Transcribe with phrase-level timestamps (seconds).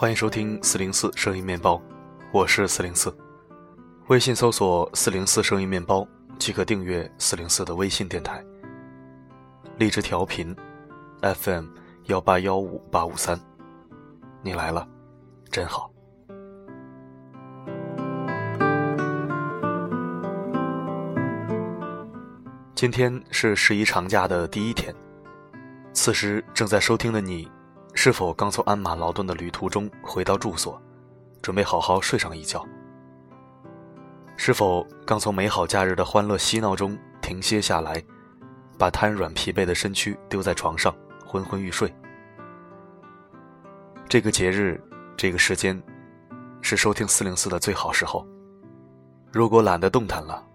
[0.00, 1.82] 欢迎收听四零四声音面包，
[2.30, 3.12] 我是四零四。
[4.06, 6.06] 微信搜索“四零四声音面包”
[6.38, 8.40] 即可订阅四零四的微信电台。
[9.76, 10.54] 荔枝调频
[11.20, 11.64] FM
[12.04, 13.40] 幺八幺五八五三，
[14.40, 14.86] 你来了，
[15.50, 15.90] 真好。
[22.76, 24.94] 今天是十一长假的第一天，
[25.92, 27.50] 此时正在收听的你，
[28.00, 30.80] 是否刚从鞍马劳顿的旅途中回到住所，
[31.42, 32.64] 准备好好睡上一觉？
[34.36, 38.00] 是否刚从美好假日的欢乐嬉闹中停歇下来，
[38.78, 40.94] 把瘫软疲惫的身躯丢在床上，
[41.26, 41.92] 昏昏欲睡？
[44.08, 44.80] 这个节日，
[45.16, 45.82] 这个时间，
[46.62, 48.24] 是收听四零四的最好时候。
[49.32, 50.46] 如果懒得动弹了，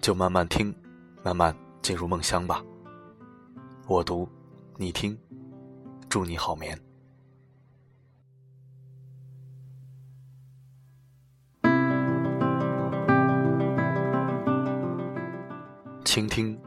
[0.00, 0.74] 就慢慢听。
[1.22, 2.60] 慢慢进入梦乡吧。
[3.86, 4.28] 我读，
[4.76, 5.16] 你听，
[6.12, 6.78] 祝你好眠。
[16.04, 16.60] 倾听，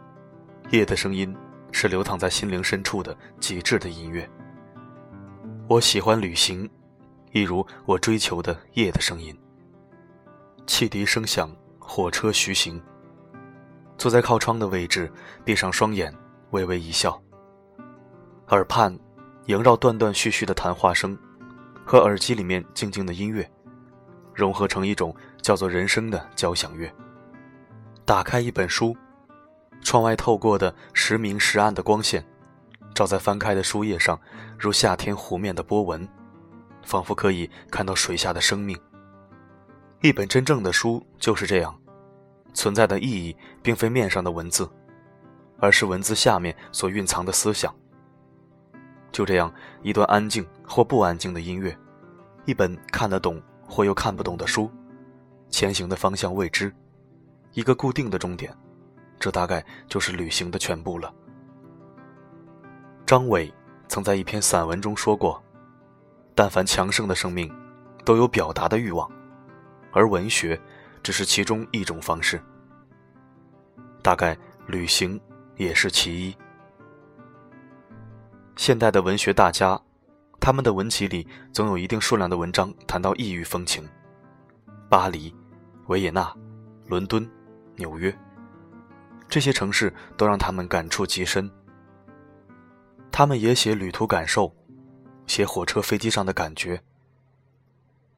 [0.71, 1.31] 夜的声音
[1.71, 4.27] 是流淌在心灵深处的极致的音乐。
[5.69, 6.67] 我喜欢旅行，
[7.31, 9.39] 一如我追求的夜的声音。
[10.66, 12.81] 汽笛声响，火车徐行。
[13.95, 15.07] 坐在靠窗的位置，
[15.43, 16.11] 闭上双眼，
[16.49, 17.21] 微微一笑。
[18.47, 18.97] 耳畔
[19.45, 21.17] 萦绕断断续续的谈话声，
[21.85, 23.49] 和耳机里面静静的音乐，
[24.33, 26.91] 融合成一种叫做人生的交响乐。
[28.03, 28.95] 打开一本书，
[29.81, 32.25] 窗外透过的时明时暗的光线，
[32.93, 34.19] 照在翻开的书页上，
[34.57, 36.07] 如夏天湖面的波纹，
[36.83, 38.75] 仿佛可以看到水下的生命。
[40.01, 41.75] 一本真正的书就是这样。
[42.53, 44.67] 存在的意义，并非面上的文字，
[45.59, 47.75] 而是文字下面所蕴藏的思想。
[49.16, 49.49] 就这样，
[49.81, 51.73] 一段安静或不安静的音乐，
[52.44, 54.69] 一本看得懂或又看不懂的书，
[55.50, 56.69] 前行的方向未知，
[57.53, 58.53] 一个固定的终点，
[59.17, 61.13] 这大概就是旅行的全部了。
[63.06, 63.50] 张伟
[63.88, 65.41] 曾在一篇散文中说过
[66.35, 67.50] ：“但凡强盛的生命，
[68.03, 69.09] 都有表达的欲望，
[69.94, 70.59] 而文学。”
[71.01, 72.41] 只是其中一种方式，
[74.01, 74.35] 大概
[74.66, 75.22] 旅行
[75.56, 76.35] 也是其一。
[78.55, 79.79] 现代的文学大家，
[80.39, 83.88] 他们的文集里总有一定数量的文章谈到异域风情，
[84.89, 85.33] 巴黎、
[85.88, 86.33] 维也纳、
[86.88, 87.29] 伦敦、
[87.75, 88.15] 纽约，
[89.27, 91.51] 这些城市都让他们感触极深。
[93.11, 94.53] 他们也写旅途感受，
[95.27, 96.81] 写火车、飞机上的感觉。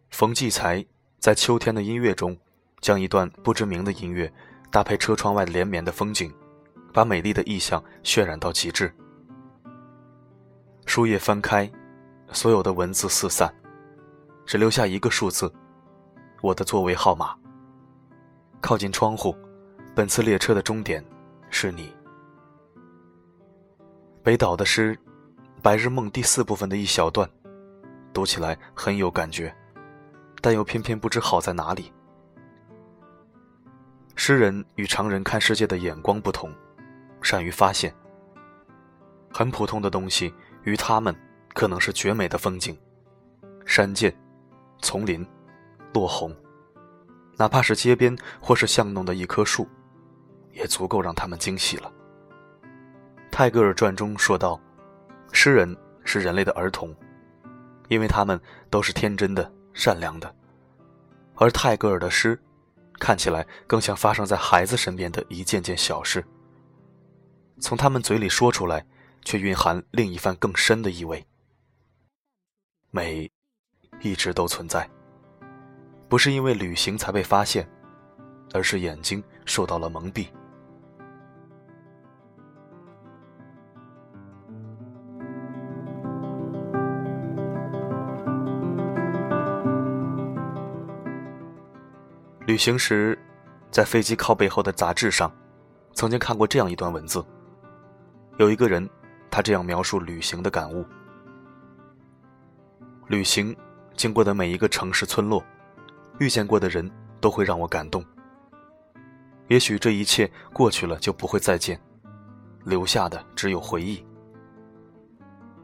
[0.10, 0.86] 冯骥才
[1.20, 2.38] 在秋天的音乐中。
[2.80, 4.32] 将一段不知名的音乐
[4.72, 6.32] 搭配车窗外连绵的风景，
[6.94, 8.94] 把美丽的意象渲染到极致。
[10.88, 11.70] 书页翻开，
[12.32, 13.54] 所有的文字四散，
[14.46, 15.52] 只留下一个数字：
[16.42, 17.36] 我的座位号码。
[18.62, 19.36] 靠近窗户，
[19.94, 21.04] 本次列车的终点
[21.50, 21.94] 是你。
[24.24, 24.96] 北岛的诗
[25.62, 27.30] 《白日梦》第四部分的一小段，
[28.14, 29.54] 读起来很有感觉，
[30.42, 31.92] 但又偏偏不知好在哪里。
[34.16, 36.50] 诗人与常人看世界的眼光不同，
[37.22, 37.94] 善于发现。
[39.30, 40.34] 很普通的东西，
[40.64, 41.16] 于他们
[41.54, 42.78] 可能是绝美的风景，
[43.66, 44.16] 山涧、
[44.82, 45.26] 丛林、
[45.94, 46.36] 落红，
[47.38, 49.68] 哪怕是街边或是巷弄的一棵树，
[50.52, 51.92] 也足够让他们惊喜了。
[53.32, 54.60] 泰戈尔传中说道
[55.32, 56.96] ：“诗人是人类的儿童，
[57.88, 58.40] 因为他们
[58.70, 60.36] 都是天真的、善良的。”
[61.36, 62.40] 而泰戈尔的诗。
[63.00, 66.26] 看起来更像发生在孩子身边的一件件小事，
[67.60, 68.84] 从他们嘴里说出来，
[69.28, 71.22] 却蕴含另一番更深的意味。
[72.92, 73.30] 美，
[74.00, 74.90] 一直都存在，
[76.08, 77.70] 不是因为旅行才被发现，
[78.54, 80.28] 而是眼睛受到了蒙蔽。
[92.46, 93.20] 旅行时，
[93.70, 95.30] 在飞机靠背后的杂志上，
[95.92, 97.22] 曾经看过这样一段文字。
[98.38, 98.90] 有一个人，
[99.30, 100.86] 他这样描述旅行的感悟：
[103.08, 103.56] 旅行
[103.96, 105.44] 经过的每一个城市村落，
[106.20, 106.90] 遇见过的人
[107.20, 108.04] 都会让我感动。
[109.48, 111.80] 也许这一切过去了就不会再见，
[112.66, 114.06] 留下的只有回忆。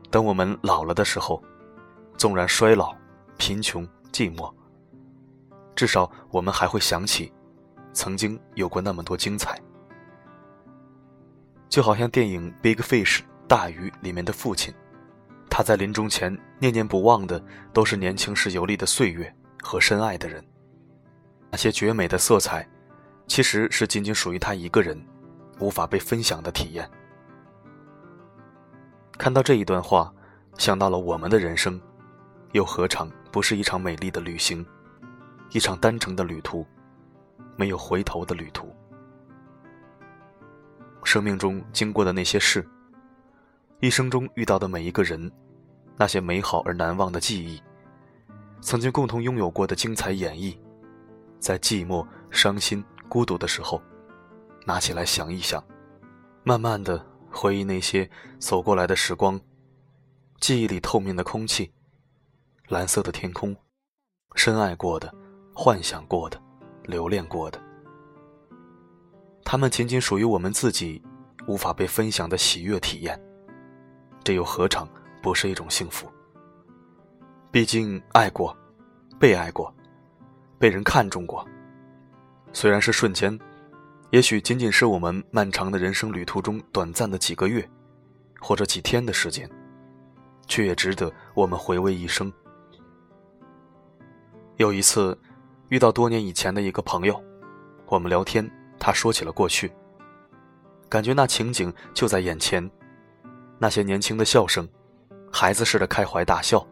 [0.09, 1.43] 等我们老了的时候，
[2.17, 2.95] 纵然衰老、
[3.37, 4.53] 贫穷、寂寞。
[5.75, 7.33] 至少我们还会想起，
[7.93, 9.59] 曾经有过那么多精彩。
[11.67, 13.19] 就好像电影《Big Fish》
[13.53, 14.73] 大鱼里面的父亲，
[15.47, 17.39] 他在临终前念念不忘的，
[17.71, 20.43] 都是年轻时游历的岁月和深爱的人。
[21.51, 22.67] 那些绝美的色彩，
[23.27, 24.99] 其实是仅仅属于他一个人，
[25.59, 26.89] 无法被分享的体验。
[29.19, 30.11] 看到这一段话，
[30.57, 31.79] 想到了我们的人生，
[32.53, 34.65] 又何尝不是一场美丽的旅行，
[35.51, 36.65] 一场单程的旅途，
[37.55, 38.75] 没有回头的旅途。
[41.03, 42.67] 生命中经过的那些事，
[43.83, 45.29] 一生中遇到的每一个人。
[45.97, 47.61] 那些美好而难忘的记忆，
[48.61, 50.57] 曾经共同拥有过的精彩演绎，
[51.37, 53.81] 在寂寞、伤心、孤独的时候，
[54.65, 55.61] 拿起来想一想，
[56.45, 58.09] 慢慢的回忆那些
[58.39, 59.37] 走过来的时光，
[60.39, 61.69] 记忆里透明的空气，
[62.69, 63.53] 蓝色的天空，
[64.33, 65.13] 深爱过的、
[65.53, 66.41] 幻想过的、
[66.85, 67.61] 留恋过的，
[69.43, 71.03] 他们仅仅属于我们自己，
[71.47, 73.21] 无法被分享的喜悦体验，
[74.23, 74.87] 这又何尝？
[75.21, 76.11] 不是一种幸福。
[77.51, 78.55] 毕竟爱过，
[79.19, 79.73] 被爱过，
[80.57, 81.47] 被人看重过。
[82.51, 83.37] 虽然是瞬间，
[84.11, 87.67] 也许仅仅是我们漫长的人生旅途中短暂的几个月，
[88.39, 89.49] 或者几天的时间，
[90.47, 92.31] 却也值得我们回味一生。
[94.57, 95.17] 有一次，
[95.69, 97.21] 遇到多年以前的一个朋友，
[97.87, 98.49] 我们聊天，
[98.79, 99.71] 他说起了过去，
[100.87, 102.69] 感觉那情景就在眼前，
[103.59, 104.67] 那些年轻的笑声。
[105.35, 106.63] 孩子似的开怀大笑。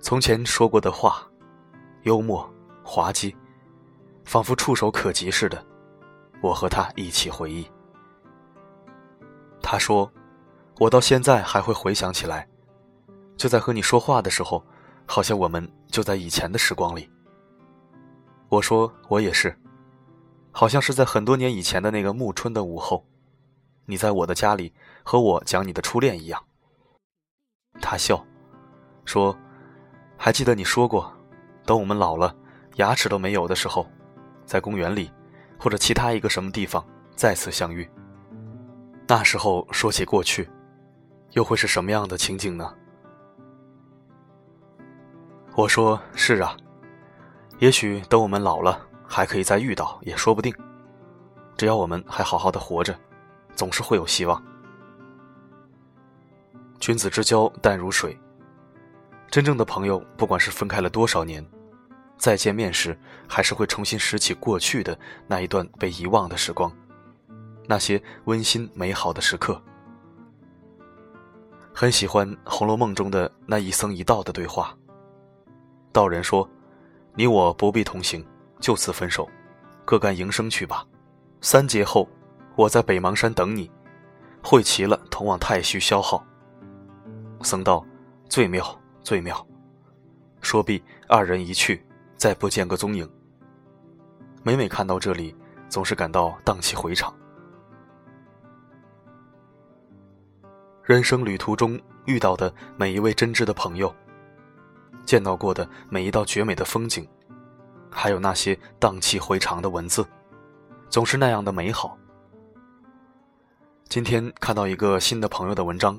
[0.00, 1.22] 从前说过的话，
[2.04, 2.50] 幽默
[2.82, 3.36] 滑稽，
[4.24, 5.62] 仿佛触手可及似的，
[6.40, 7.70] 我和他一起回忆。
[9.60, 10.10] 他说
[10.80, 12.48] ：“我到现在还会回想起来，
[13.36, 14.64] 就在和你说话的时候，
[15.04, 17.10] 好像我们就在以前的时光里。”
[18.48, 19.54] 我说：“我也是，
[20.52, 23.04] 好像是在很多年以前的那个暮春的午后，
[23.86, 24.72] 你在我的家里
[25.02, 26.42] 和我讲你的初恋一样。”
[27.80, 28.24] 他笑，
[29.04, 29.36] 说
[30.16, 31.12] ：“还记得你说过，
[31.64, 32.34] 等我们老了，
[32.76, 33.86] 牙齿都没有的时候，
[34.44, 35.10] 在公园里，
[35.58, 36.84] 或者其他一个什么地方
[37.14, 37.88] 再次相遇。
[39.06, 40.48] 那时候说起过去，
[41.32, 42.74] 又会是什么样的情景呢？”
[45.54, 46.56] 我说：“是啊，
[47.60, 50.54] 也许等我们老了，还可以再遇到，也说不定。
[51.56, 52.98] 只要我们还好好的活着，
[53.56, 54.40] 总是会有希望。”
[56.78, 58.16] 君子之交淡如水。
[59.28, 61.44] 真正的朋友，不管是分开了多少年，
[62.16, 66.72] 再见面时，还是会重新拾起过去的那一段被遗忘的时光，
[67.66, 69.60] 那些温馨美好的时刻。
[71.74, 74.74] 很喜欢《红楼梦》中的那一僧一道的对话。
[75.92, 76.48] 道人说
[77.14, 78.24] ：“你我不必同行，
[78.60, 79.28] 就此分手，
[79.84, 80.86] 各干营生去吧。
[81.40, 82.08] 三劫后，
[82.56, 83.70] 我在北邙山等你，
[84.42, 86.24] 会齐了，同往太虚消耗。”
[87.42, 87.84] 僧道
[88.28, 88.66] ：“最妙，
[89.02, 89.46] 最妙。”
[90.40, 91.84] 说毕，二人一去，
[92.16, 93.08] 再不见个踪影。
[94.42, 95.36] 每每看到这里，
[95.68, 97.14] 总是感到荡气回肠。
[100.82, 103.94] 人生旅途中遇到的每一位真挚的朋友，
[105.04, 107.06] 见到过的每一道绝美的风景，
[107.90, 110.06] 还有那些荡气回肠的文字，
[110.88, 111.98] 总是那样的美好。
[113.88, 115.98] 今天看到一个新的朋友的文章。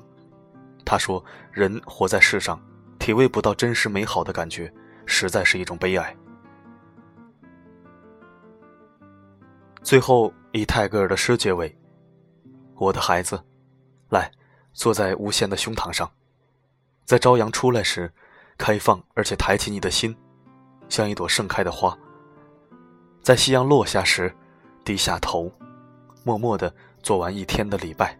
[0.84, 1.22] 他说
[1.52, 2.60] ：“人活在世上，
[2.98, 4.72] 体味不到真实美好的感觉，
[5.04, 6.16] 实在是一种悲哀。”
[9.82, 11.76] 最后以泰戈尔的诗结尾
[12.76, 13.42] ：“我的孩子，
[14.10, 14.30] 来，
[14.72, 16.10] 坐在无限的胸膛上，
[17.04, 18.12] 在朝阳出来时，
[18.56, 20.16] 开放而且抬起你的心，
[20.88, 21.98] 像一朵盛开的花；
[23.22, 24.32] 在夕阳落下时，
[24.84, 25.50] 低下头，
[26.22, 26.72] 默默的
[27.08, 28.14] 做完一天的礼拜。”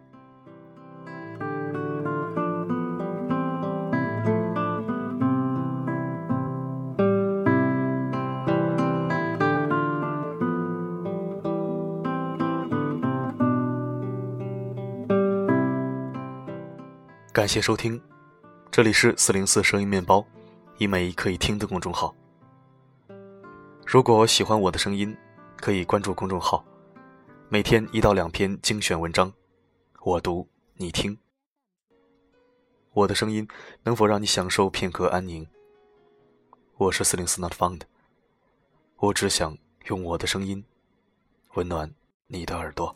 [17.31, 18.01] 感谢收听，
[18.71, 20.25] 这里是四零四声音面包，
[20.79, 22.11] 一枚可以听的公众号。
[23.85, 25.15] 如果喜欢我的声音，
[25.57, 26.65] 可以关注公众号，
[27.51, 29.33] 每天一到两篇精选文章，
[30.01, 31.17] 我读你听。
[32.93, 33.47] 我的声音
[33.81, 35.47] 能否让你享受片刻安宁？
[36.77, 37.81] 我是四零四 Not Found，
[38.97, 40.63] 我只想用我的声音
[41.55, 41.91] 温暖
[42.27, 42.95] 你的耳朵。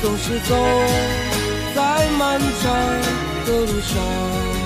[0.00, 0.54] 总是走
[1.74, 3.28] 在漫长。
[3.48, 4.57] 的路上。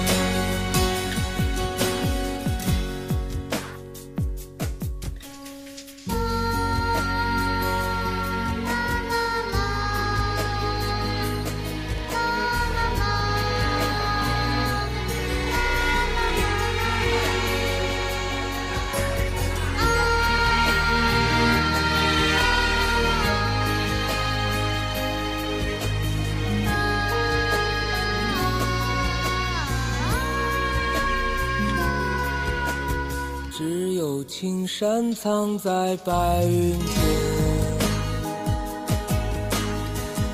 [34.82, 36.88] 山藏在白云间，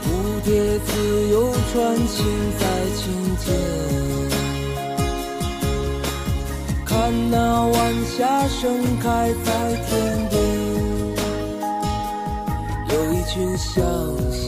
[0.02, 0.08] 蝴
[0.42, 2.24] 蝶自由穿行
[2.58, 2.64] 在
[2.96, 3.12] 青
[3.44, 3.54] 天，
[6.86, 9.52] 看那晚霞盛开在
[9.86, 10.40] 天边，
[12.88, 13.76] 有一群向
[14.32, 14.47] 西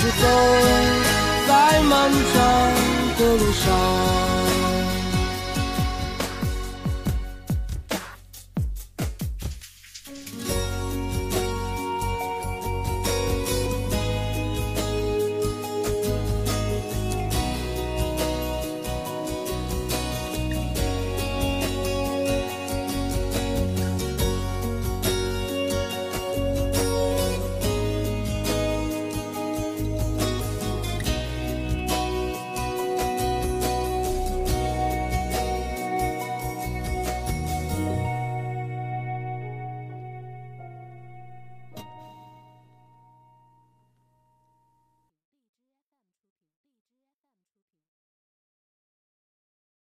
[0.00, 0.28] 是走
[1.48, 4.17] 在漫长的路上。